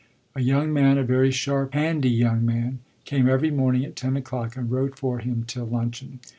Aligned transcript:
A 0.33 0.41
young 0.41 0.73
man, 0.73 0.97
a 0.97 1.03
very 1.03 1.29
sharp, 1.29 1.75
handy 1.75 2.09
young 2.09 2.43
man, 2.43 2.79
came 3.05 3.29
every 3.29 3.51
morning 3.51 3.85
at 3.85 3.95
ten 3.95 4.17
o'clock 4.17 4.55
and 4.55 4.71
wrote 4.71 4.97
for 4.97 5.19
him 5.19 5.43
till 5.45 5.65
luncheon. 5.67 6.19